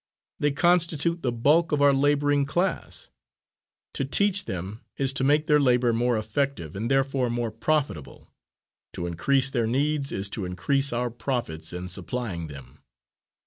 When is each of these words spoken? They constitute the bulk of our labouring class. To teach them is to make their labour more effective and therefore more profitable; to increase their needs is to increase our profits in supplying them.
They 0.39 0.49
constitute 0.49 1.21
the 1.21 1.31
bulk 1.31 1.71
of 1.71 1.79
our 1.79 1.93
labouring 1.93 2.43
class. 2.47 3.11
To 3.93 4.03
teach 4.03 4.45
them 4.45 4.81
is 4.97 5.13
to 5.13 5.23
make 5.23 5.45
their 5.45 5.59
labour 5.59 5.93
more 5.93 6.17
effective 6.17 6.75
and 6.75 6.89
therefore 6.89 7.29
more 7.29 7.51
profitable; 7.51 8.27
to 8.93 9.05
increase 9.05 9.51
their 9.51 9.67
needs 9.67 10.11
is 10.11 10.27
to 10.31 10.43
increase 10.45 10.91
our 10.91 11.11
profits 11.11 11.71
in 11.71 11.87
supplying 11.87 12.47
them. 12.47 12.79